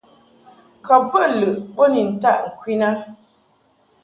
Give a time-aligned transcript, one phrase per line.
[0.85, 2.89] Kɔb bə lɨʼ bo ni ntaʼ ŋkwin a.